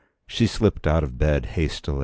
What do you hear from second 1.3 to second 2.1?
hastily.